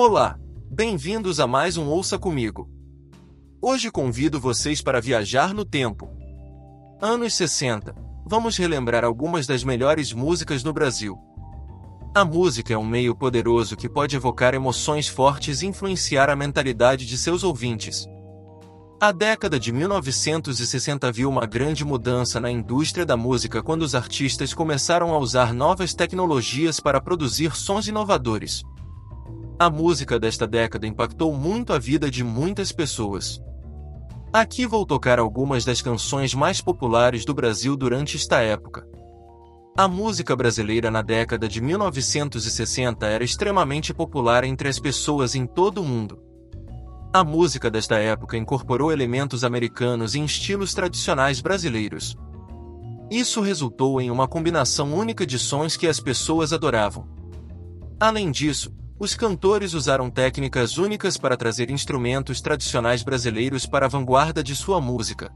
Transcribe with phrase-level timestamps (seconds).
[0.00, 0.38] Olá,
[0.70, 2.70] bem-vindos a mais um Ouça Comigo.
[3.60, 6.08] Hoje convido vocês para viajar no tempo.
[7.02, 7.96] Anos 60.
[8.24, 11.18] Vamos relembrar algumas das melhores músicas no Brasil.
[12.14, 17.04] A música é um meio poderoso que pode evocar emoções fortes e influenciar a mentalidade
[17.04, 18.06] de seus ouvintes.
[19.00, 24.54] A década de 1960 viu uma grande mudança na indústria da música quando os artistas
[24.54, 28.62] começaram a usar novas tecnologias para produzir sons inovadores.
[29.60, 33.42] A música desta década impactou muito a vida de muitas pessoas.
[34.32, 38.86] Aqui vou tocar algumas das canções mais populares do Brasil durante esta época.
[39.76, 45.82] A música brasileira na década de 1960 era extremamente popular entre as pessoas em todo
[45.82, 46.22] o mundo.
[47.12, 52.16] A música desta época incorporou elementos americanos e estilos tradicionais brasileiros.
[53.10, 57.08] Isso resultou em uma combinação única de sons que as pessoas adoravam.
[57.98, 64.42] Além disso, os cantores usaram técnicas únicas para trazer instrumentos tradicionais brasileiros para a vanguarda
[64.42, 65.32] de sua música.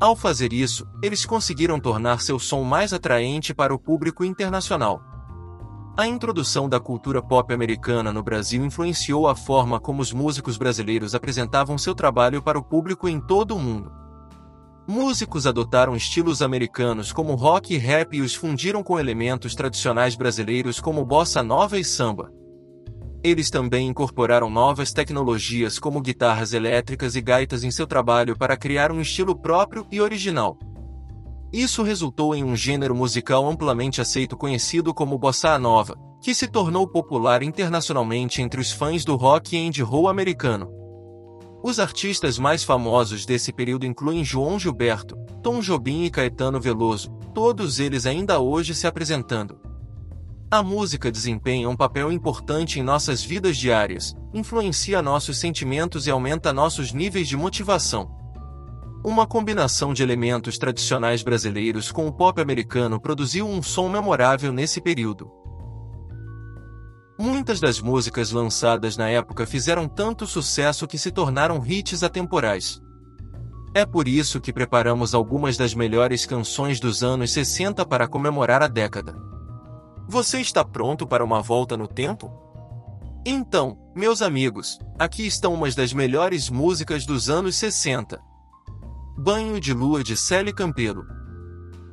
[0.00, 5.00] Ao fazer isso, eles conseguiram tornar seu som mais atraente para o público internacional.
[5.96, 11.14] A introdução da cultura pop americana no Brasil influenciou a forma como os músicos brasileiros
[11.14, 13.92] apresentavam seu trabalho para o público em todo o mundo.
[14.86, 20.80] Músicos adotaram estilos americanos como rock e rap e os fundiram com elementos tradicionais brasileiros
[20.80, 22.32] como bossa nova e samba.
[23.24, 28.92] Eles também incorporaram novas tecnologias como guitarras elétricas e gaitas em seu trabalho para criar
[28.92, 30.58] um estilo próprio e original.
[31.50, 36.86] Isso resultou em um gênero musical amplamente aceito conhecido como bossa nova, que se tornou
[36.86, 40.68] popular internacionalmente entre os fãs do rock and roll americano.
[41.62, 47.80] Os artistas mais famosos desse período incluem João Gilberto, Tom Jobim e Caetano Veloso, todos
[47.80, 49.63] eles ainda hoje se apresentando.
[50.54, 56.52] A música desempenha um papel importante em nossas vidas diárias, influencia nossos sentimentos e aumenta
[56.52, 58.08] nossos níveis de motivação.
[59.04, 64.80] Uma combinação de elementos tradicionais brasileiros com o pop americano produziu um som memorável nesse
[64.80, 65.28] período.
[67.18, 72.80] Muitas das músicas lançadas na época fizeram tanto sucesso que se tornaram hits atemporais.
[73.74, 78.68] É por isso que preparamos algumas das melhores canções dos anos 60 para comemorar a
[78.68, 79.33] década.
[80.06, 82.30] Você está pronto para uma volta no tempo?
[83.24, 88.20] Então, meus amigos, aqui estão umas das melhores músicas dos anos 60.
[89.16, 91.06] Banho de Lua de Célia Campelo.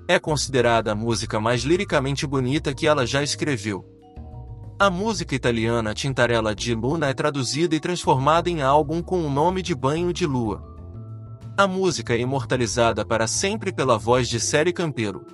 [0.09, 3.85] É considerada a música mais liricamente bonita que ela já escreveu.
[4.78, 9.61] A música italiana Tintarella di Luna é traduzida e transformada em álbum com o nome
[9.61, 10.61] de Banho de Lua.
[11.57, 15.25] A música é imortalizada para sempre pela voz de Célia Campelo.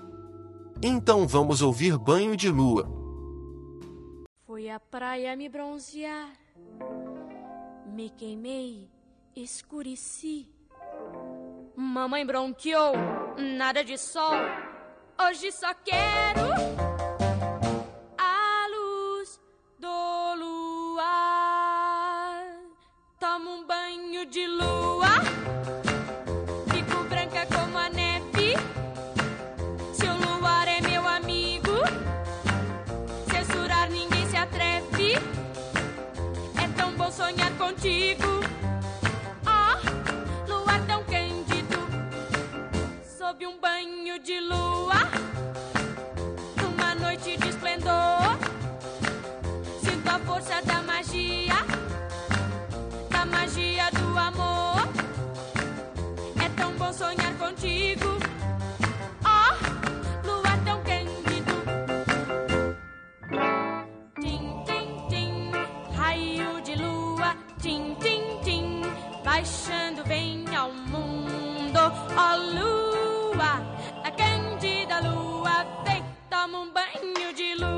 [0.81, 2.87] Então vamos ouvir Banho de Lua.
[4.45, 6.29] Fui à praia me bronzear,
[7.87, 8.87] me queimei,
[9.35, 10.47] escureci.
[11.75, 12.93] Mamãe bronqueou,
[13.57, 14.33] nada de sol.
[15.19, 16.46] Hoje só quero
[37.67, 38.39] contigo.
[39.45, 41.77] Ah, oh, luar é tão cândido,
[43.17, 45.01] sob um banho de lua,
[46.61, 48.37] numa noite de esplendor.
[49.81, 51.55] Sinto a força da magia,
[53.09, 54.87] da magia do amor.
[56.41, 58.26] É tão bom sonhar contigo.
[72.17, 73.61] a lua,
[74.03, 77.76] a candida lua, vem, toma um banho de lua.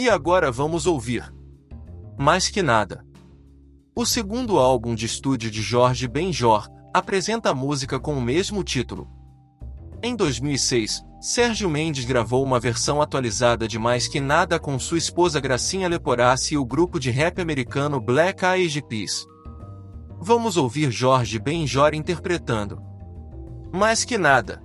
[0.00, 1.30] E agora vamos ouvir.
[2.18, 3.04] Mais que nada.
[3.94, 9.06] O segundo álbum de estúdio de Jorge Benjor apresenta a música com o mesmo título.
[10.02, 15.38] Em 2006, Sérgio Mendes gravou uma versão atualizada de Mais que nada com sua esposa
[15.38, 19.26] Gracinha Leporassi e o grupo de rap americano Black Eyed Peas.
[20.18, 22.80] Vamos ouvir Jorge Benjor interpretando.
[23.70, 24.62] Mais que nada.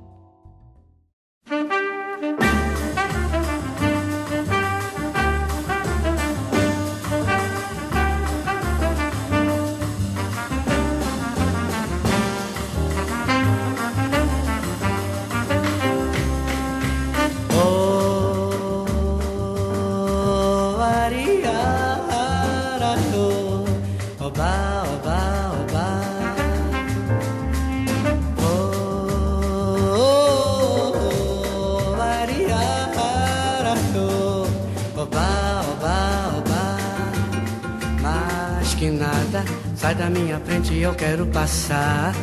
[39.75, 42.13] Sai da minha frente, eu quero passar.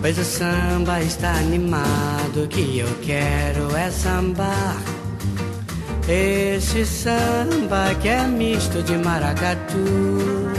[0.00, 4.76] Pois o samba está animado, o que eu quero é sambar.
[6.08, 10.50] Esse samba que é misto de maracatu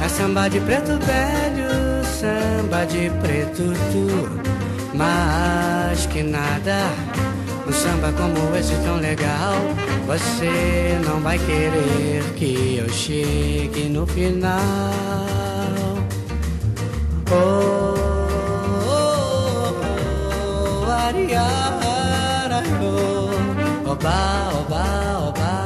[0.00, 4.40] É samba de preto velho, samba de preto tu
[4.94, 6.90] Mas que nada,
[7.68, 9.54] um samba como esse tão legal.
[10.06, 14.60] Você não vai querer que eu chegue no final.
[17.28, 17.94] Oh,
[18.88, 19.74] oh,
[20.86, 25.65] oh, ariara, oh, oba, oba, oba.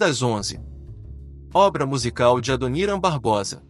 [0.00, 0.58] das Onze.
[1.52, 3.62] Obra musical de Adoniran Barbosa.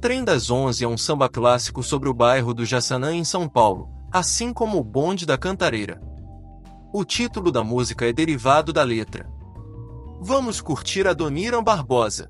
[0.00, 3.88] Trem das Onze é um samba clássico sobre o bairro do Jaçanã em São Paulo,
[4.10, 6.02] assim como o Bonde da Cantareira.
[6.92, 9.30] O título da música é derivado da letra.
[10.20, 12.28] Vamos curtir Adoniran Barbosa.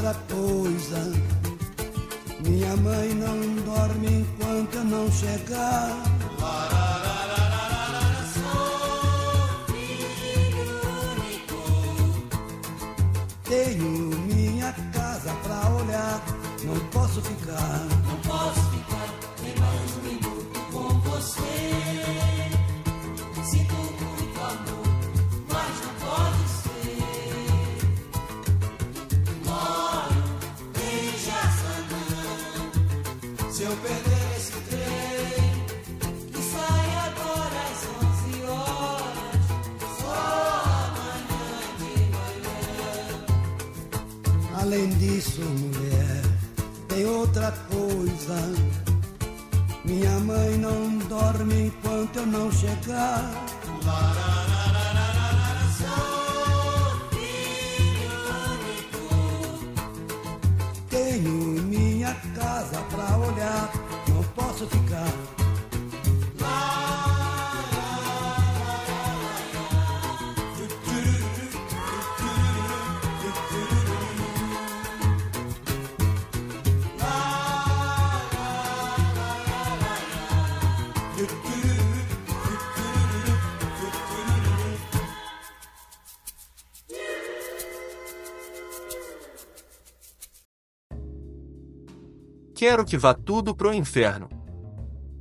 [0.00, 0.29] Tem
[92.60, 94.28] Quero que vá tudo pro inferno.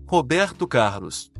[0.05, 1.31] Roberto Carlos.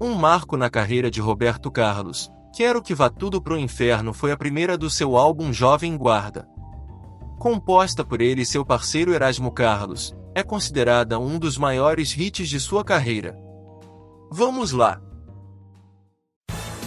[0.00, 2.30] Um marco na carreira de Roberto Carlos.
[2.54, 6.48] Quero que vá tudo pro inferno foi a primeira do seu álbum Jovem Guarda.
[7.36, 12.60] Composta por ele e seu parceiro Erasmo Carlos, é considerada um dos maiores hits de
[12.60, 13.36] sua carreira.
[14.30, 15.02] Vamos lá!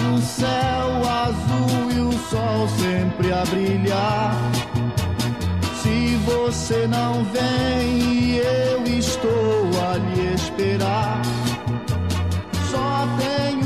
[0.00, 4.36] um céu azul e o sol sempre a brilhar?
[5.82, 11.22] Se você não vem eu estou a lhe esperar,
[12.70, 13.61] só tenho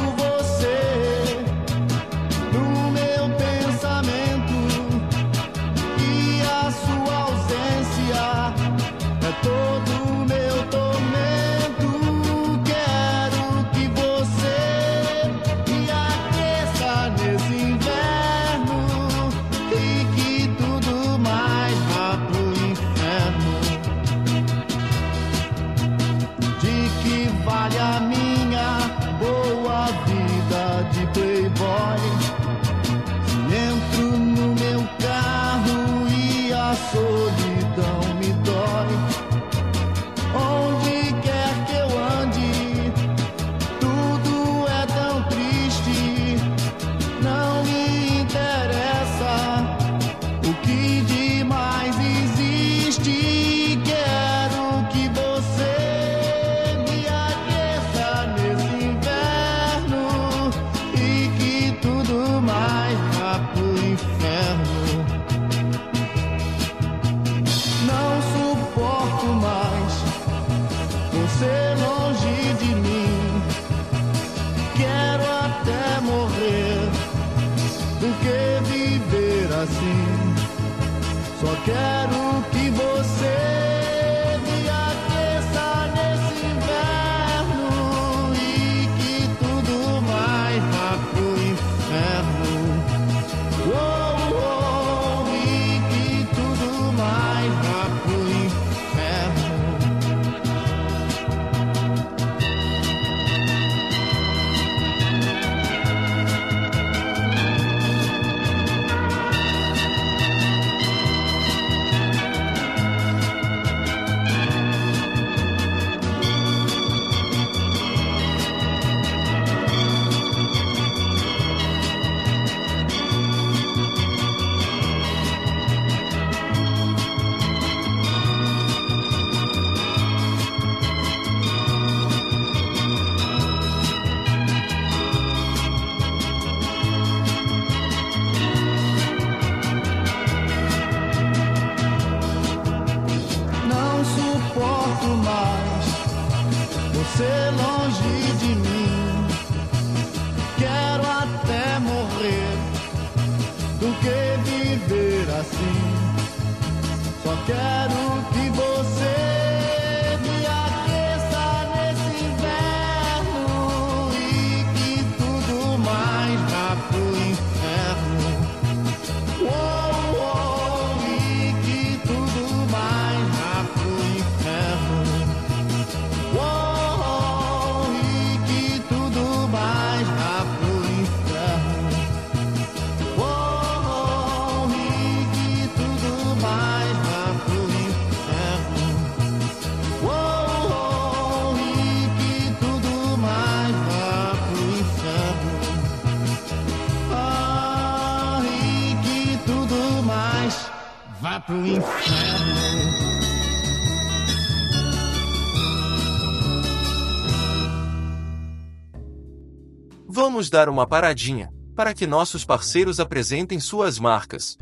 [210.36, 214.58] Vamos dar uma paradinha, para que nossos parceiros apresentem suas marcas.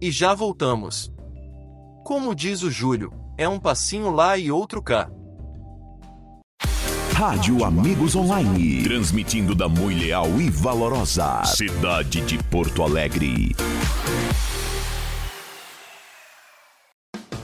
[0.00, 1.12] E já voltamos.
[2.04, 5.10] Como diz o Júlio, é um passinho lá e outro cá.
[7.14, 8.84] Rádio Amigos Online.
[8.84, 13.56] Transmitindo da muito leal e valorosa cidade de Porto Alegre.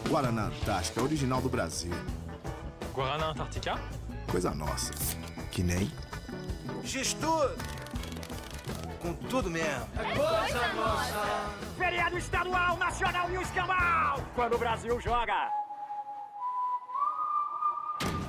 [0.09, 1.93] Guaraná Antártica, original do Brasil.
[2.95, 3.81] Guaraná Antártica?
[4.31, 4.93] Coisa nossa.
[5.51, 5.91] Que nem.
[6.85, 7.57] Gestor!
[9.01, 9.87] Com tudo mesmo.
[11.77, 14.23] Feriado estadual, nacional e o escambau!
[14.35, 15.51] Quando o Brasil joga!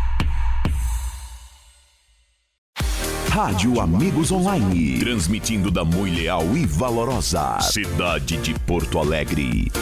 [3.35, 4.99] Rádio Amigos Online.
[4.99, 9.73] Transmitindo da muito leal e valorosa cidade de Porto Alegre.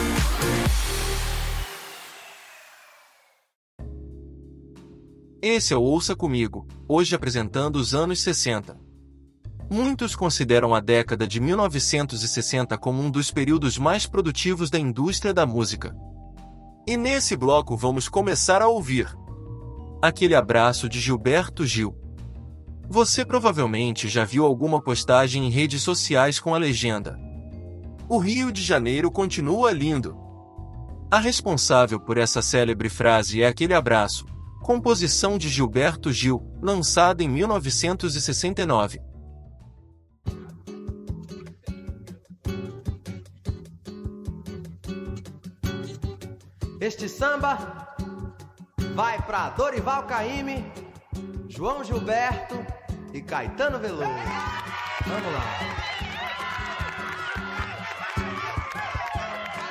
[5.41, 8.79] Esse é o Ouça Comigo, hoje apresentando os anos 60.
[9.69, 15.45] Muitos consideram a década de 1960 como um dos períodos mais produtivos da indústria da
[15.45, 15.93] música.
[16.87, 19.13] E nesse bloco vamos começar a ouvir
[20.01, 22.00] aquele abraço de Gilberto Gil.
[22.93, 27.17] Você provavelmente já viu alguma postagem em redes sociais com a legenda:
[28.09, 30.17] O Rio de Janeiro continua lindo.
[31.09, 34.25] A responsável por essa célebre frase é aquele abraço,
[34.61, 38.99] composição de Gilberto Gil, lançada em 1969.
[46.81, 47.95] Este samba
[48.93, 50.65] vai pra Dorival Caymmi,
[51.47, 52.80] João Gilberto
[53.13, 54.09] e Caetano Veloso.
[55.05, 55.43] Vamos lá.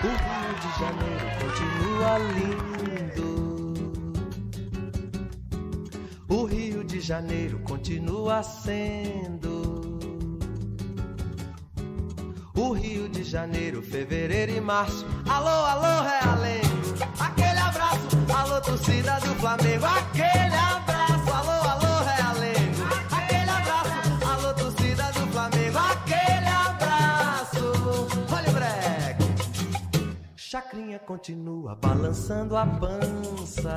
[0.03, 3.31] O Rio de Janeiro continua lindo.
[6.29, 9.98] O Rio de Janeiro continua sendo.
[12.55, 15.07] O Rio de Janeiro, fevereiro e março.
[15.29, 16.68] Alô, alô, Realengo.
[17.18, 19.87] Aquele abraço, alô, torcida do Flamengo.
[19.87, 20.39] Aquele
[31.11, 33.75] continua balançando a pança.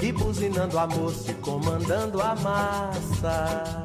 [0.00, 3.82] E buzinando a moça e comandando a massa.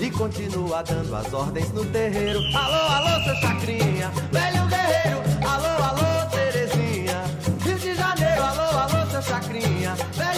[0.00, 2.40] E continua dando as ordens no terreiro.
[2.56, 5.20] Alô, alô, seu Chacrinha, velho guerreiro.
[5.46, 7.22] Alô, alô, Terezinha.
[7.62, 10.34] Rio de Janeiro, alô, alô, seu Chacrinha, velho.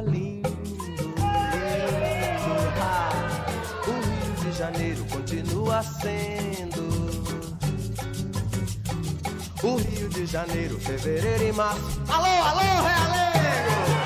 [0.00, 0.48] Lindo.
[0.48, 0.58] lindo.
[2.80, 3.10] Ah,
[3.86, 6.88] o Rio de Janeiro continua sendo.
[9.62, 12.00] O Rio de Janeiro, fevereiro e março.
[12.08, 13.97] Alô, alô, Realengo!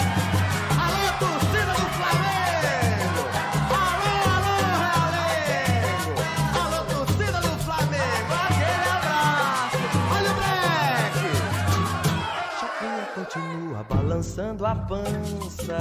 [14.12, 15.79] Balançando a pança.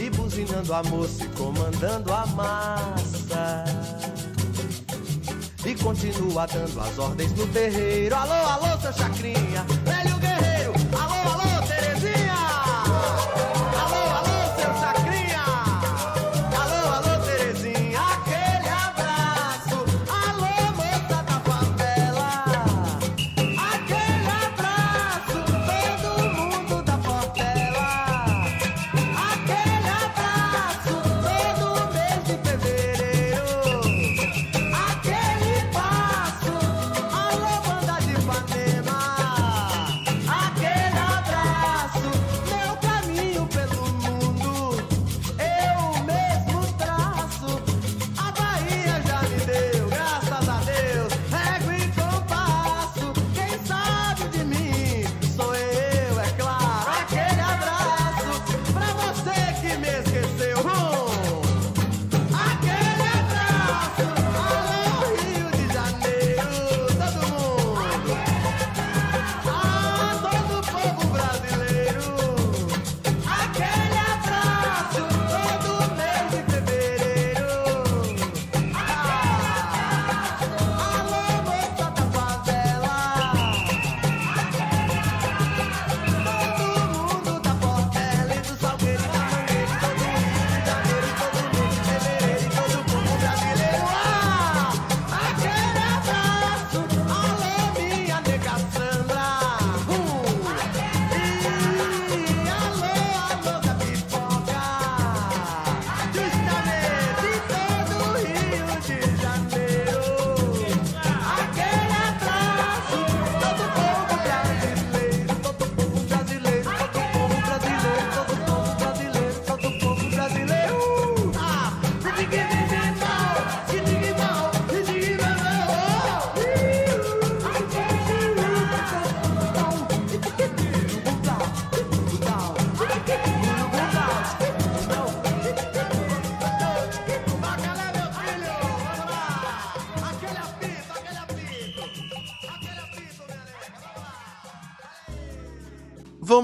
[0.00, 3.64] E buzinando a moça e comandando a massa.
[5.66, 8.14] E continua dando as ordens no terreiro.
[8.14, 9.66] Alô, alô, seu Chacrinha,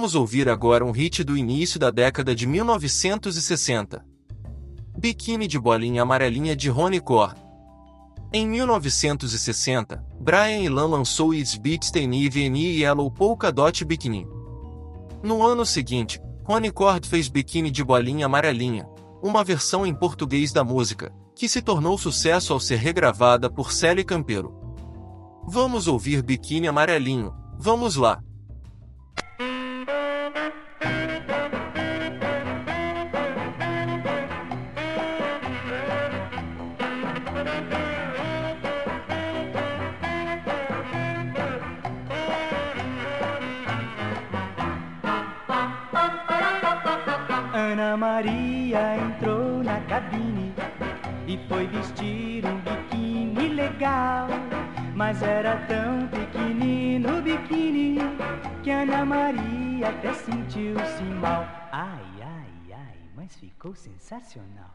[0.07, 4.07] Vamos ouvir agora um hit do início da década de 1960.
[4.97, 7.35] Biquíni de bolinha amarelinha de Ronnie Core.
[8.33, 14.29] Em 1960, Brian Ilan lançou It's Beats Teneve e Yellow Polka Dot Bikini.
[15.25, 18.89] No ano seguinte, Ronnie Cord fez Biquíni de bolinha amarelinha,
[19.21, 24.05] uma versão em português da música, que se tornou sucesso ao ser regravada por Célie
[24.05, 24.55] Campeiro.
[25.49, 28.23] Vamos ouvir Biquíni Amarelinho, vamos lá!
[60.07, 61.47] Até sentiu-se mal.
[61.73, 64.71] Ai, ai, ai, mas ficou sensacional.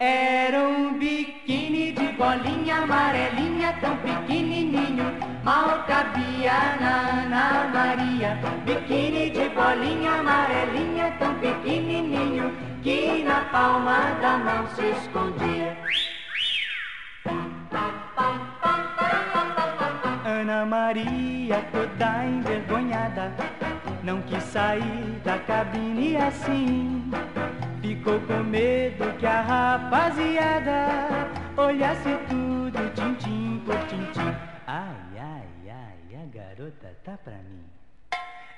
[0.00, 5.04] Era um biquíni de bolinha amarelinha, tão pequenininho,
[5.44, 8.38] mal cabia na Ana Maria.
[8.64, 15.76] Biquíni de bolinha amarelinha, tão pequenininho, que na palma da mão se escondia.
[20.24, 23.34] Ana Maria, toda envergonhada,
[24.08, 27.10] não quis sair da cabine assim.
[27.82, 34.34] Ficou com medo que a rapaziada olhasse tudo tintim por tintim.
[34.66, 37.77] Ai, ai, ai, a garota tá pra mim.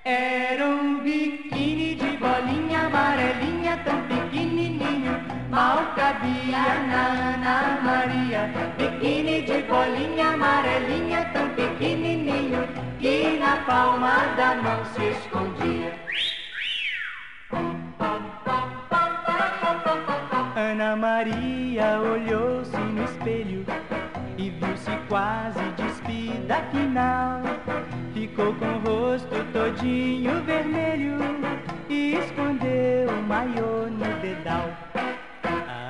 [0.02, 8.50] Era um biquíni de bolinha amarelinha, tão pequenininho, mal cabia na Ana Maria.
[8.78, 12.66] Biquíni de bolinha amarelinha, tão pequenininho,
[12.98, 15.94] que na palma da mão se escondia.
[20.56, 23.66] Ana Maria olhou-se no espelho
[24.38, 25.69] e viu-se quase
[26.50, 27.42] despida afinal.
[28.12, 31.16] Ficou com o rosto todinho vermelho
[31.88, 34.68] e escondeu o maiô no dedal.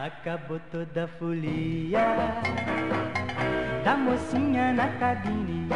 [0.04, 2.16] Acabou toda a folia
[3.84, 5.68] da mocinha na cabine.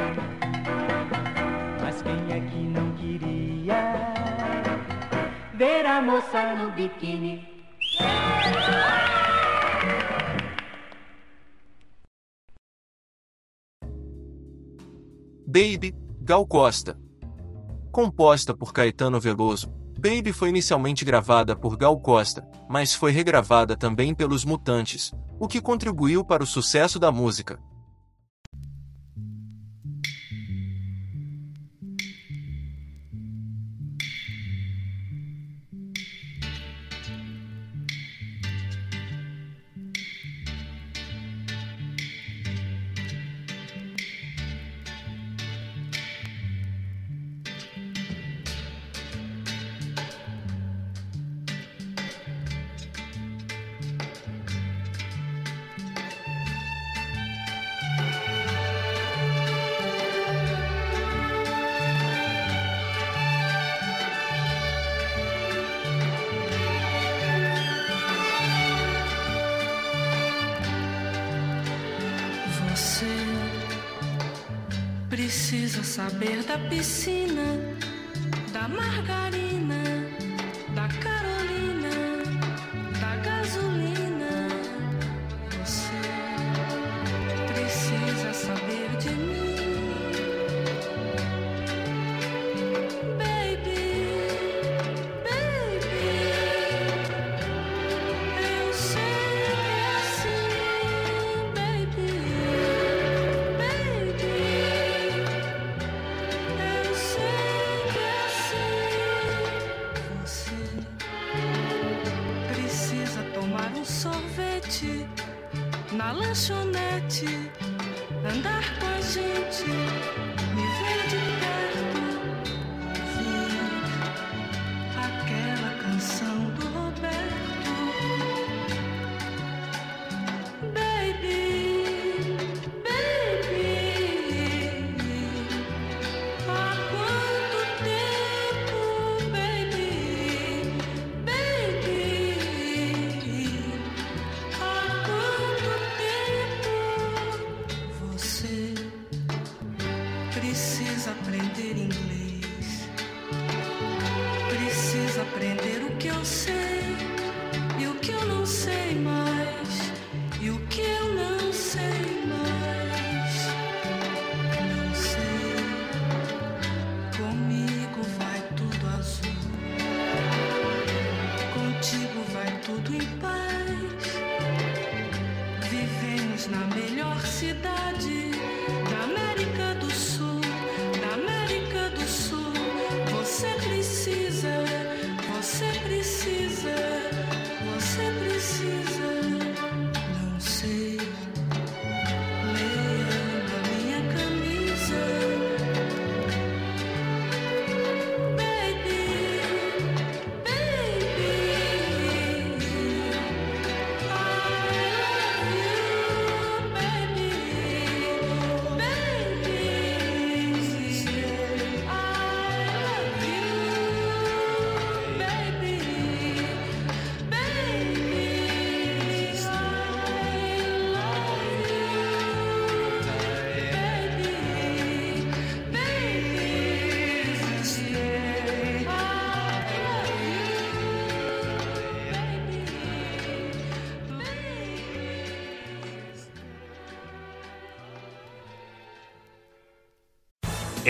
[1.81, 4.12] Mas quem é que não queria
[5.55, 7.49] ver a moça no biquíni?
[15.55, 16.99] Baby, Gal Costa.
[17.93, 24.12] Composta por Caetano Veloso, Baby foi inicialmente gravada por Gal Costa, mas foi regravada também
[24.12, 27.57] pelos Mutantes, o que contribuiu para o sucesso da música.
[75.44, 77.44] Precisa saber da piscina,
[78.50, 79.23] da margarina,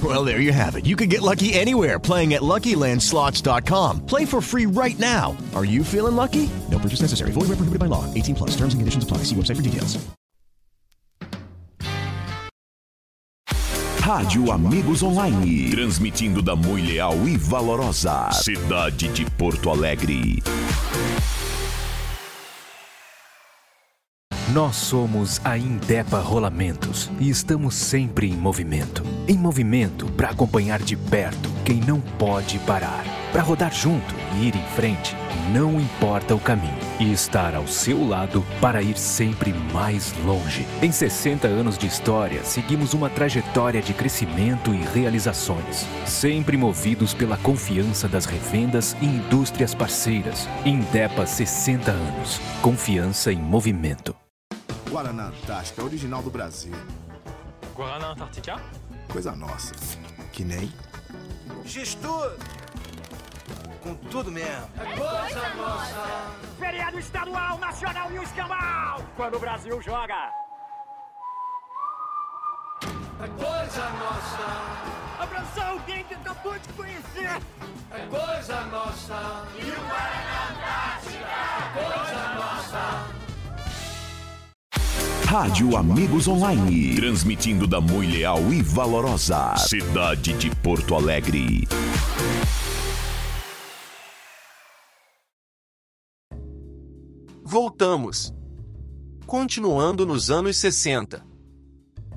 [0.00, 0.86] Well, there you have it.
[0.86, 4.06] You can get lucky anywhere playing at LuckyLandSlots.com.
[4.06, 5.36] Play for free right now.
[5.56, 6.48] Are you feeling lucky?
[6.70, 7.32] No purchase necessary.
[7.32, 8.04] Void where prohibited by law.
[8.14, 8.50] 18 plus.
[8.50, 9.24] Terms and conditions apply.
[9.24, 9.98] See website for details.
[14.08, 15.70] Rádio Amigos Online.
[15.70, 20.42] Transmitindo da muito leal e valorosa cidade de Porto Alegre.
[24.52, 29.02] Nós somos a Indepa Rolamentos e estamos sempre em movimento.
[29.28, 33.04] Em movimento para acompanhar de perto quem não pode parar.
[33.30, 35.14] Para rodar junto e ir em frente,
[35.52, 36.78] não importa o caminho.
[36.98, 40.66] E estar ao seu lado para ir sempre mais longe.
[40.80, 45.86] Em 60 anos de história, seguimos uma trajetória de crescimento e realizações.
[46.06, 50.48] Sempre movidos pela confiança das revendas e indústrias parceiras.
[50.64, 52.40] Indepa 60 anos.
[52.62, 54.16] Confiança em movimento.
[54.88, 56.72] Guaraná Antártica, original do Brasil.
[57.74, 58.56] Guaraná Antártica?
[59.12, 59.74] Coisa nossa.
[60.32, 60.72] Que nem.
[61.64, 62.36] Gestor!
[63.82, 64.66] Com tudo mesmo.
[64.80, 66.32] É coisa nossa.
[66.58, 69.04] Feriado estadual, nacional e o escambau.
[69.14, 70.32] Quando o Brasil joga.
[72.82, 75.22] É coisa nossa.
[75.22, 77.42] Abraçar alguém que acabou de conhecer.
[77.90, 79.44] É coisa nossa.
[79.54, 81.26] E o Guaraná Antártica.
[81.58, 83.27] É coisa nossa.
[85.30, 86.96] Rádio Amigos Online.
[86.96, 91.68] Transmitindo da muito leal e valorosa cidade de Porto Alegre.
[97.44, 98.32] Voltamos.
[99.26, 101.22] Continuando nos anos 60.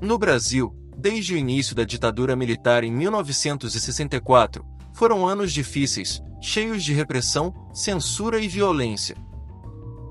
[0.00, 6.94] No Brasil, desde o início da ditadura militar em 1964, foram anos difíceis, cheios de
[6.94, 9.14] repressão, censura e violência.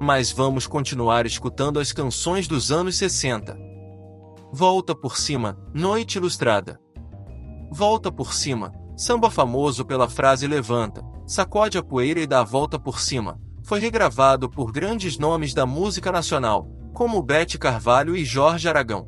[0.04, 3.56] Mas vamos continuar escutando as canções dos anos 60.
[4.52, 6.82] Volta por cima, Noite Ilustrada.
[7.72, 12.80] Volta por cima, samba famoso pela frase levanta, sacode a poeira e dá a volta
[12.80, 18.68] por cima, foi regravado por grandes nomes da música nacional, como Bete Carvalho e Jorge
[18.68, 19.08] Aragão.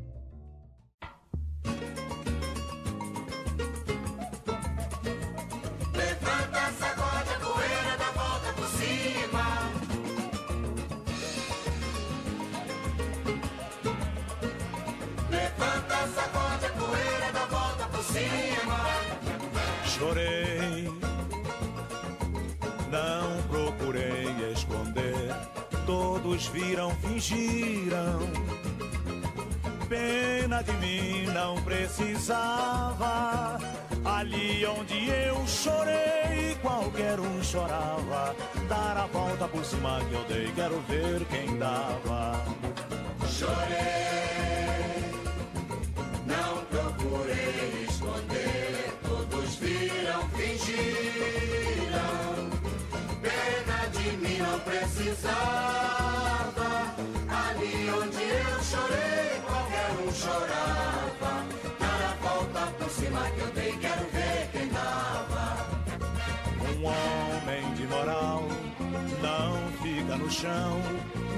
[27.24, 28.20] Fingiram.
[29.88, 33.58] Pena de mim não precisava.
[34.04, 38.36] Ali onde eu chorei, qualquer um chorava.
[38.68, 42.44] Dar a volta por cima que eu dei, quero ver quem dava.
[43.26, 43.64] Chorei,
[46.26, 48.92] não procurei esconder.
[49.02, 52.04] Todos viram, fingiram.
[53.22, 56.03] Pena de mim não precisava.
[70.16, 70.80] No chão,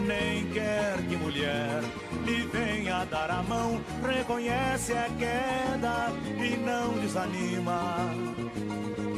[0.07, 1.83] nem quer que mulher
[2.25, 3.81] lhe venha dar a mão.
[4.07, 6.13] Reconhece a queda
[6.43, 8.11] e não desanima.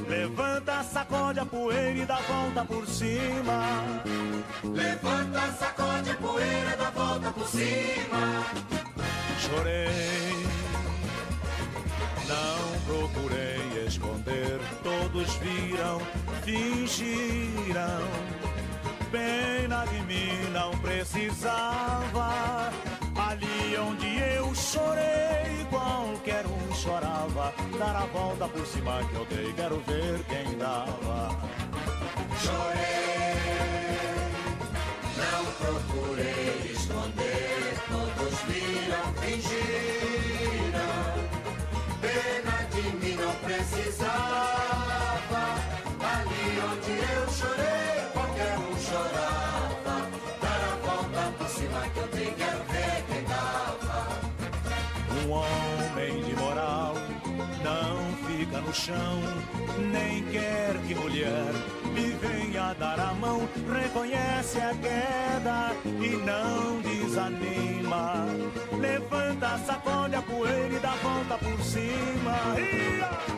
[0.09, 3.85] Levanta, sacode a poeira e dá volta por cima.
[4.65, 8.45] Levanta, sacode a poeira, dá volta por cima.
[9.41, 10.47] Chorei,
[12.27, 14.59] não procurei esconder.
[14.83, 16.01] Todos viram,
[16.45, 18.48] fingiram.
[19.11, 22.71] Pena de mim não precisava.
[23.17, 27.55] Ali onde eu chorei, qualquer um chorava.
[27.79, 31.31] Dar a volta por cima que eu dei, quero ver quem dava.
[32.43, 33.35] Chorei,
[35.17, 37.75] não procurei esconder.
[37.89, 39.09] Todos fingiram.
[42.01, 44.48] Pena de mim não precisava.
[58.69, 59.23] No chão,
[59.91, 61.53] nem quer que mulher
[61.95, 63.49] lhe venha dar a mão.
[63.67, 68.27] Reconhece a queda e não desanima.
[68.79, 72.37] Levanta, sacode a poeira e dá volta por cima.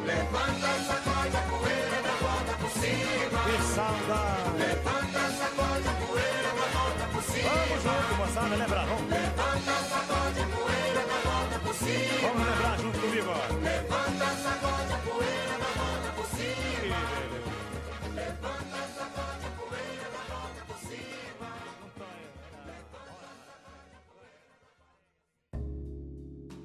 [0.05, 3.41] Levanta, sacode a poeira e dá volta por cima.
[3.45, 4.59] Que saudade!
[4.59, 7.51] Levanta, sacode a poeira e dá volta por cima.
[7.51, 9.00] Vamos junto, moçada, lembrar, vamos.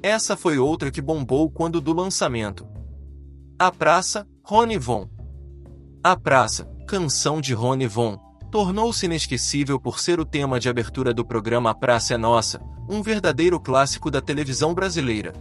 [0.05, 2.67] Essa foi outra que bombou quando do lançamento.
[3.57, 5.09] A Praça, Rony Von.
[6.03, 8.19] A Praça, canção de Rony Von,
[8.51, 13.01] tornou-se inesquecível por ser o tema de abertura do programa A Praça é Nossa, um
[13.01, 15.33] verdadeiro clássico da televisão brasileira.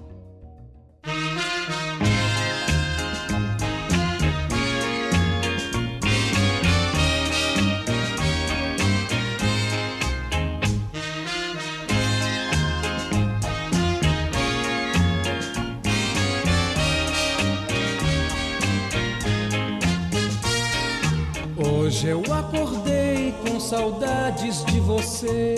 [22.05, 25.55] Hoje eu acordei com saudades de você.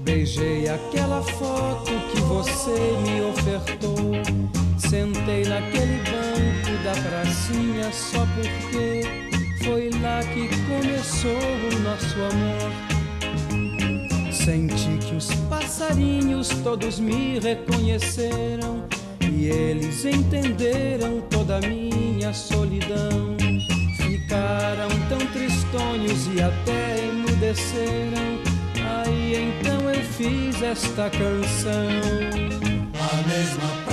[0.00, 2.72] Beijei aquela foto que você
[3.06, 4.10] me ofertou.
[4.76, 9.04] Sentei naquele banco da pracinha só porque
[9.62, 12.72] foi lá que começou o nosso amor.
[14.32, 18.82] Senti que os passarinhos todos me reconheceram
[19.20, 23.33] e eles entenderam toda a minha solidão.
[24.34, 28.42] Ficaram tão tristonhos e até emudeceram.
[29.04, 31.70] Aí então eu fiz esta canção.
[32.98, 33.83] A mesma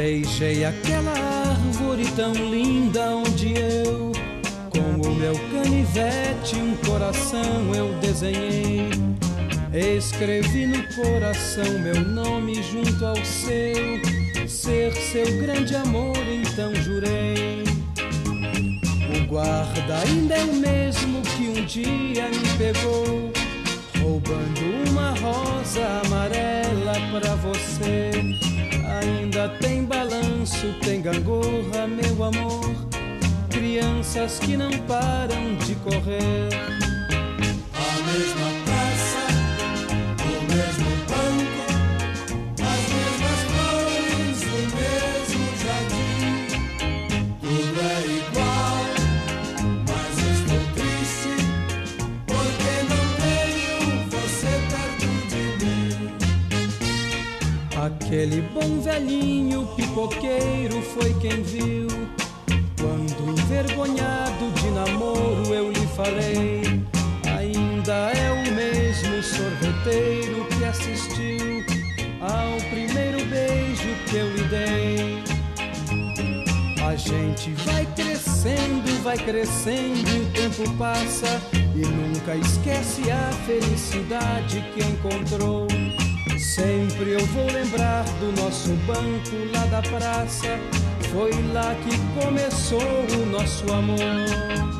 [0.00, 0.20] de mim.
[0.20, 4.12] Beijei aquela árvore tão linda onde eu,
[4.70, 8.88] com o meu canivete, um coração eu desenhei.
[9.72, 17.62] Escrevi no coração meu nome junto ao seu, ser seu grande amor, então jurei.
[19.14, 23.30] O guarda ainda é o mesmo que um dia me pegou,
[24.00, 28.10] roubando uma rosa amarela pra você.
[29.02, 32.70] Ainda tem balanço, tem gangorra, meu amor.
[33.48, 36.48] Crianças que não param de correr.
[37.74, 38.39] A mesma
[58.20, 61.88] Aquele bom velhinho pipoqueiro foi quem viu.
[62.78, 66.84] Quando envergonhado de namoro eu lhe falei.
[67.38, 71.64] Ainda é o mesmo sorveteiro que assistiu
[72.20, 75.24] ao primeiro beijo que eu lhe dei.
[76.86, 81.40] A gente vai crescendo, vai crescendo, o tempo passa
[81.74, 85.66] e nunca esquece a felicidade que encontrou.
[86.40, 90.58] Sempre eu vou lembrar do nosso banco lá da praça.
[91.12, 94.79] Foi lá que começou o nosso amor.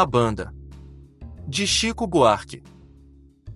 [0.00, 0.54] A Banda.
[1.44, 2.62] De Chico Buarque.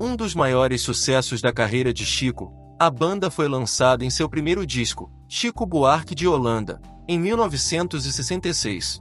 [0.00, 4.66] Um dos maiores sucessos da carreira de Chico, a banda foi lançada em seu primeiro
[4.66, 9.00] disco, Chico Buarque de Holanda, em 1966.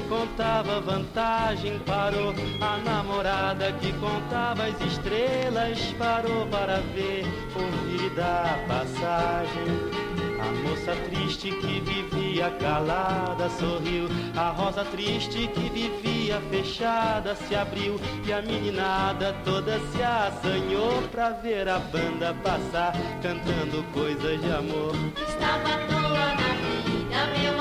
[0.11, 2.33] contava vantagem parou.
[2.59, 7.23] A namorada que contava as estrelas parou para ver,
[7.55, 10.01] ouvir e dar passagem.
[10.41, 14.09] A moça triste que vivia calada sorriu.
[14.35, 17.97] A rosa triste que vivia fechada se abriu.
[18.25, 24.93] E a meninada toda se assanhou pra ver a banda passar, cantando coisas de amor.
[25.25, 27.60] Estava à toa na vida, meu amor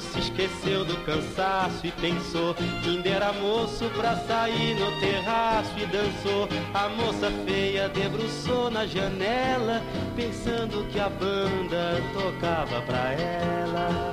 [0.00, 5.86] se esqueceu do cansaço e pensou que ainda era moço pra sair no terraço e
[5.86, 6.48] dançou.
[6.74, 9.82] A moça feia debruçou na janela,
[10.16, 14.12] pensando que a banda tocava pra ela.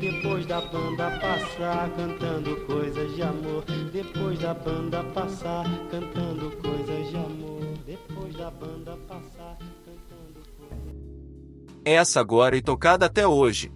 [0.00, 3.64] Depois da banda passar, cantando coisas de amor.
[3.92, 7.78] Depois da banda passar, cantando coisas de amor.
[7.86, 11.82] Depois da banda passar, cantando coisas.
[11.84, 13.72] Essa agora e tocada até hoje.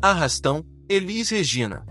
[0.00, 1.86] Arrastão, Elis Regina.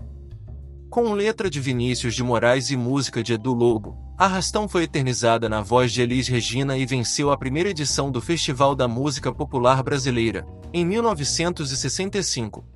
[0.88, 5.60] Com letra de Vinícius de Moraes e música de Edu Lobo, Arrastão foi eternizada na
[5.60, 10.46] voz de Elis Regina e venceu a primeira edição do Festival da Música Popular Brasileira,
[10.72, 12.73] em 1965.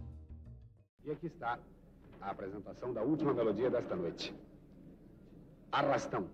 [1.09, 1.59] E aqui está
[2.21, 4.35] a apresentação da última melodia desta noite.
[5.73, 6.29] Arrastão.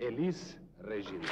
[0.00, 1.22] Elis Regina.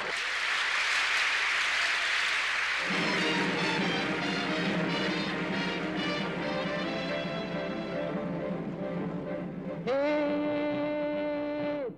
[9.87, 9.91] Ê,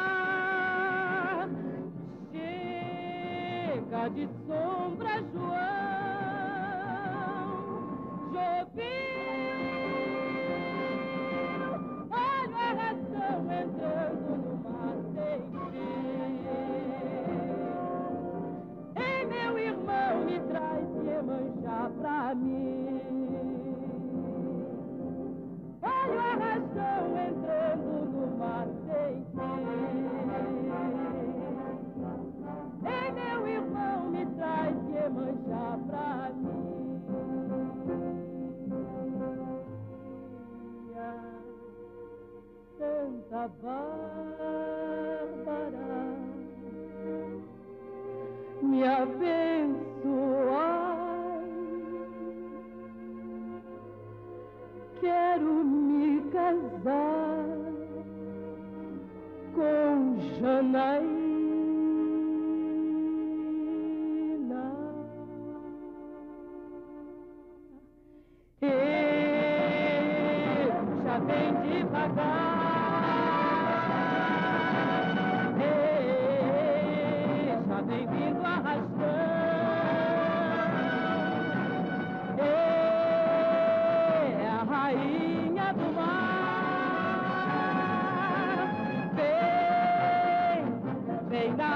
[2.32, 5.71] Chega de sombra, João.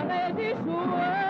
[0.05, 1.24] Vem na lei de João.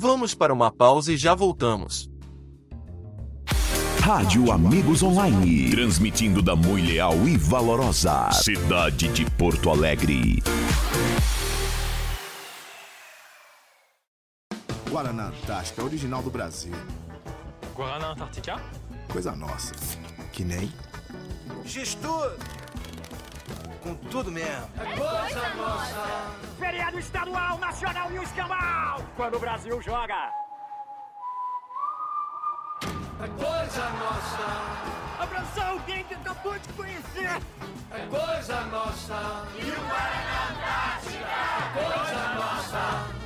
[0.00, 2.08] Vamos para uma pausa e já voltamos.
[4.00, 5.72] Rádio Amigos Online.
[5.72, 8.30] Transmitindo da Mui Leal e Valorosa.
[8.30, 10.40] Cidade de Porto Alegre.
[14.88, 16.74] Guaraná Antártica, original do Brasil.
[17.74, 18.62] Guaraná Antártica?
[19.08, 19.74] Coisa nossa.
[20.30, 20.72] Que nem.
[21.64, 22.36] Gestor!
[23.82, 24.68] Com tudo mesmo.
[24.76, 26.47] É coisa nossa.
[26.58, 29.04] Feriado estadual, nacional e o escambau.
[29.16, 30.32] Quando o Brasil joga.
[33.20, 35.22] É coisa nossa.
[35.22, 37.40] Abraçar alguém que acabou de conhecer.
[37.92, 39.46] É coisa nossa.
[39.56, 41.26] E o Guaraná Antártica.
[41.64, 43.17] É coisa nossa.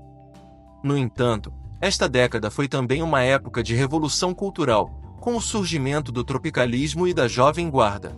[0.85, 4.91] No entanto, esta década foi também uma época de revolução cultural,
[5.23, 8.15] com o surgimento do tropicalismo e da jovem guarda.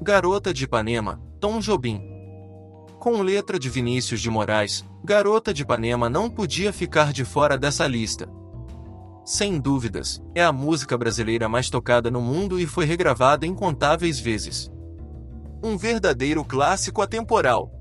[0.00, 2.11] Garota de Ipanema, Tom Jobim.
[3.02, 7.84] Com letra de Vinícius de Moraes, Garota de Ipanema não podia ficar de fora dessa
[7.84, 8.28] lista.
[9.24, 14.70] Sem dúvidas, é a música brasileira mais tocada no mundo e foi regravada incontáveis vezes.
[15.60, 17.72] Um verdadeiro clássico atemporal.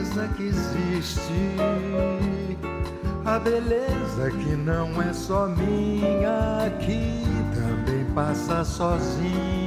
[0.00, 1.56] Beleza que existe.
[3.24, 7.22] A beleza que não é só minha, que
[7.54, 9.59] também passa sozinha.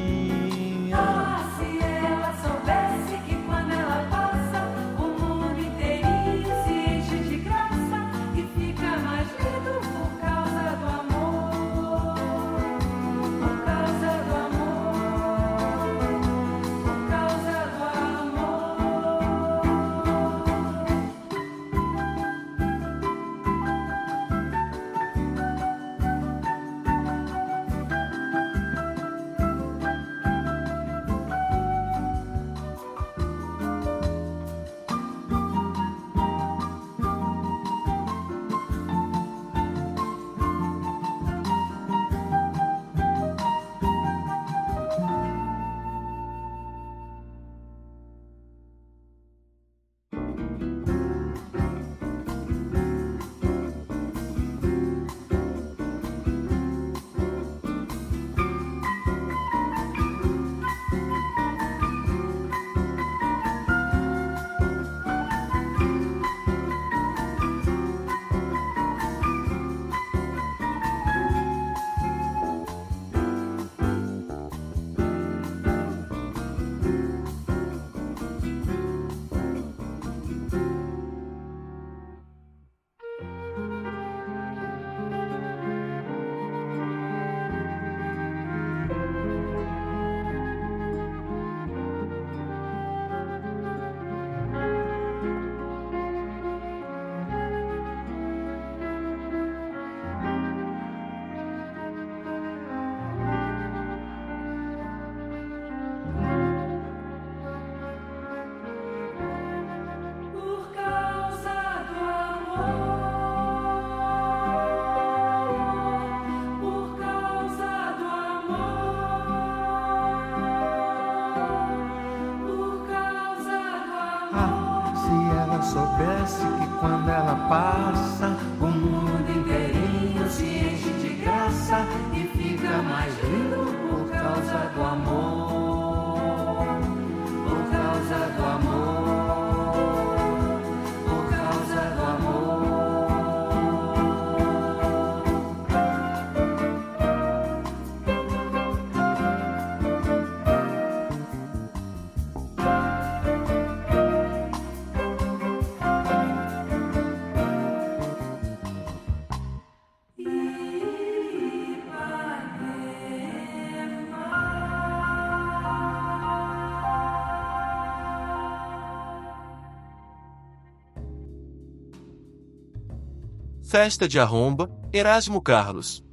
[173.73, 176.05] Festa de Arromba, Erasmo Carlos.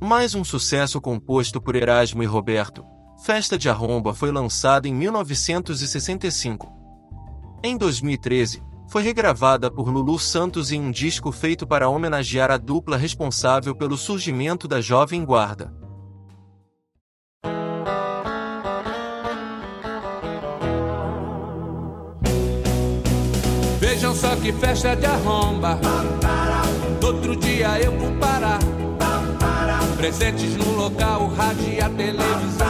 [0.00, 2.82] Mais um sucesso composto por Erasmo e Roberto.
[3.22, 6.72] Festa de Arromba foi lançada em 1965.
[7.62, 12.96] Em 2013, foi regravada por Lulu Santos em um disco feito para homenagear a dupla
[12.96, 15.70] responsável pelo surgimento da Jovem Guarda.
[23.78, 25.78] Vejam só que festa de arromba.
[27.12, 28.60] Outro dia eu vou parar.
[29.96, 32.68] Presentes no local, rádio e a televisão.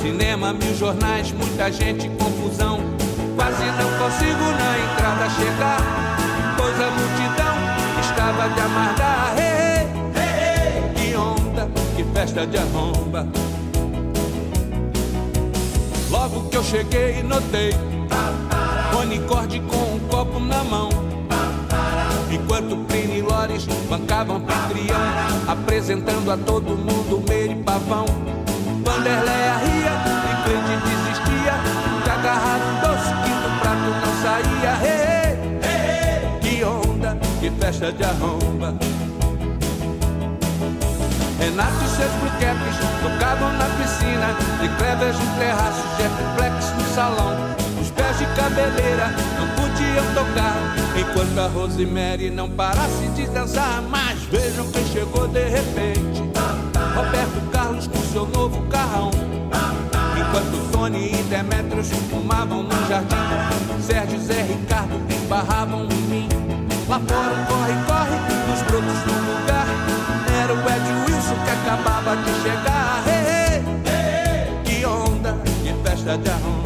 [0.00, 2.80] Cinema, mil jornais, muita gente, confusão.
[3.36, 6.16] Quase não consigo na entrada chegar.
[6.56, 7.54] Pois a multidão
[8.00, 9.34] estava de amargar.
[9.36, 9.86] Hey,
[10.16, 13.28] hey, hey, que onda, que festa de arromba.
[16.10, 17.72] Logo que eu cheguei, notei.
[18.98, 19.62] Unicórnio
[23.52, 25.00] Plínio Lores bancavam anfitrião,
[25.46, 28.06] apresentando a todo mundo Meire Pavão.
[28.84, 29.92] Vanderleia ria
[30.30, 31.54] e Cleide desistia,
[32.02, 34.72] de agarrar um doce que do prato não saía.
[34.82, 35.80] Hey, hey,
[36.22, 38.74] hey, que onda, que festa de arromba.
[41.38, 47.61] Renato e seus bruquetes tocavam na piscina, de Clevers no terraço, Jetplex no salão.
[48.22, 50.54] De cabeleira não podiam tocar,
[50.96, 53.82] enquanto a Rosemary não parasse de dançar.
[53.90, 56.22] Mas vejam quem chegou de repente:
[56.94, 59.10] Roberto Carlos com seu novo carrão.
[60.16, 63.16] Enquanto Tony e Demetrios fumavam no jardim,
[63.84, 66.28] Sérgio e Zé Ricardo esbarravam em mim.
[66.88, 68.18] Lá fora um corre-corre
[68.48, 69.66] nos brotos do lugar.
[70.40, 73.02] Era o Ed Wilson que acabava de chegar.
[73.04, 76.61] Hey, hey, hey, que onda, que festa de arromba.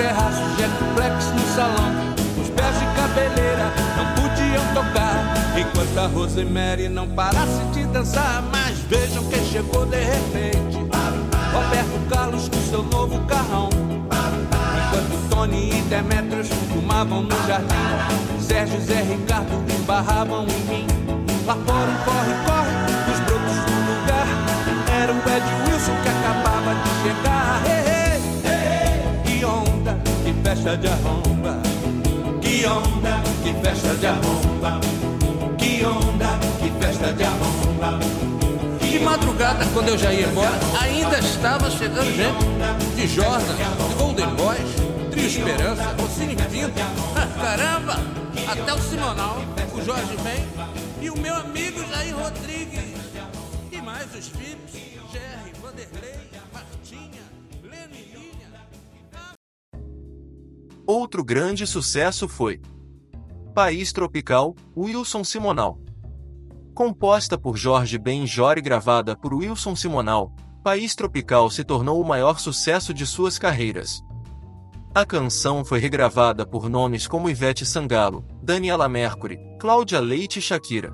[0.00, 1.90] Terraço, Jetplex no salão.
[2.40, 8.42] Os pés de cabeleira não podiam tocar, enquanto a Rosemary não parasse de dançar.
[8.50, 10.78] Mas vejam quem chegou de repente:
[11.52, 13.68] Roberto Carlos com seu novo carrão.
[14.88, 20.86] Enquanto Tony e Demetrios fumavam no jardim, Sérgio e Zé Ricardo esbarravam em mim.
[21.46, 22.59] Lá fora um corre-corre
[30.60, 31.62] festa de arromba.
[32.42, 34.80] Que onda, que festa de arromba.
[35.56, 37.98] Que onda, que festa de arromba.
[38.78, 44.34] De madrugada, quando eu já ia embora, ainda estava chegando gente de Jordan, de Golden
[44.34, 46.72] Boys, Trio Esperança, Rossini Pinto.
[47.40, 47.98] Caramba!
[48.46, 49.38] Até o Simonal,
[49.72, 50.46] o Jorge Ben
[51.00, 53.00] e o meu amigo Jair Rodrigues.
[53.72, 54.49] E mais os filhos,
[60.92, 62.60] Outro grande sucesso foi
[63.54, 65.78] País Tropical, Wilson Simonal.
[66.74, 70.34] Composta por Jorge Benjor e gravada por Wilson Simonal,
[70.64, 74.02] País Tropical se tornou o maior sucesso de suas carreiras.
[74.92, 80.92] A canção foi regravada por nomes como Ivete Sangalo, Daniela Mercury, Cláudia Leite e Shakira.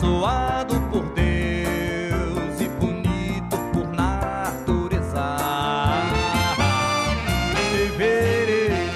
[0.00, 5.36] Abençoado por Deus e bonito por natureza.
[7.54, 8.90] Fevereiro,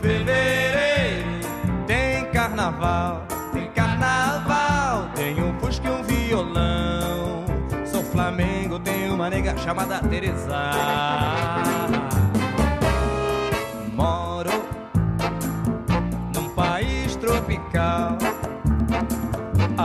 [0.00, 1.40] fevereiro,
[1.86, 7.44] tem carnaval, tem carnaval, tem um fusca e um violão.
[7.84, 11.41] Sou Flamengo, tem uma nega chamada Teresa.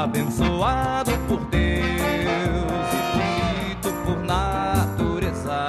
[0.07, 5.67] Abençoado por Deus e bonito por natureza.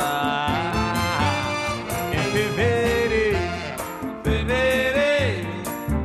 [2.12, 3.38] Em fevereiro,
[4.22, 5.48] fevereiro,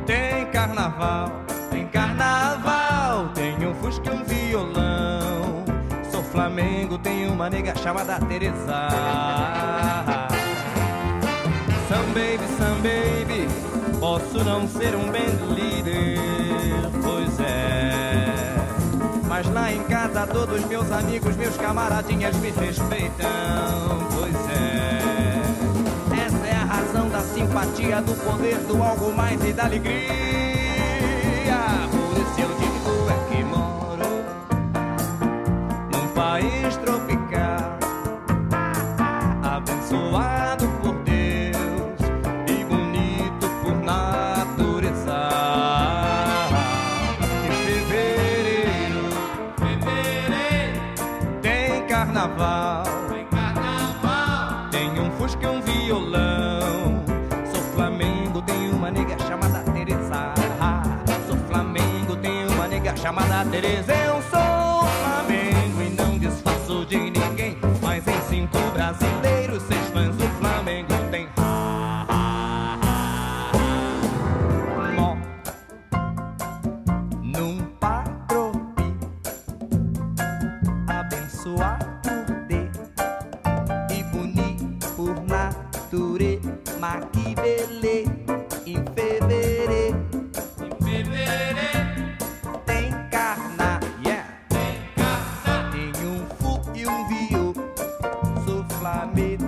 [0.04, 1.30] tem carnaval,
[1.70, 5.64] tem carnaval, tem um fusca e um violão.
[6.10, 8.88] Sou Flamengo, tem uma nega chamada Teresa.
[11.88, 13.48] Some baby, some baby,
[14.00, 16.18] posso não ser um band leader,
[17.02, 18.23] pois é.
[19.34, 23.26] Mas lá em casa todos meus amigos, meus camaradinhas me respeitam,
[24.14, 26.24] pois é.
[26.24, 30.63] Essa é a razão da simpatia, do poder, do algo mais e da alegria.
[63.54, 64.13] Chamada Teresa.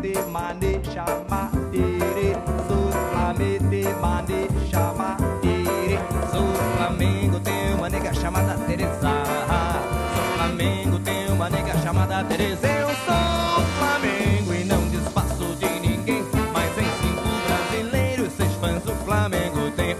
[0.06, 2.36] Flamete, mane, chama, tere.
[2.68, 5.98] Sou flamete, mane, chama, tere.
[6.30, 6.46] Sou
[6.76, 9.00] Flamengo, tem uma nega chamada Teresa.
[9.00, 12.66] Sou Flamengo, tem uma nega chamada Teresa.
[12.66, 16.24] Eu sou Flamengo e não desfaço de ninguém.
[16.52, 19.98] Mas em cinco brasileiros, seis fãs do Flamengo tem o.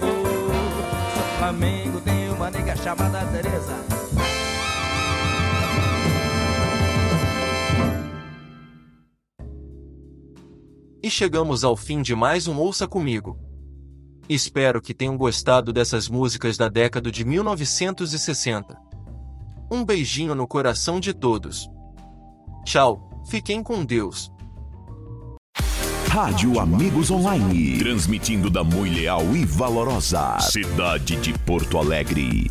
[1.15, 3.96] Sou Flamengo, tem uma nega chamada Teresa.
[11.07, 13.39] E chegamos ao fim de mais um Ouça Comigo.
[14.29, 18.77] Espero que tenham gostado dessas músicas da década de 1960.
[19.71, 21.71] Um beijinho no coração de todos.
[22.65, 24.33] Tchau, fiquem com Deus.
[26.09, 27.79] Rádio Amigos Online.
[27.79, 32.51] Transmitindo da muito leal e valorosa cidade de Porto Alegre.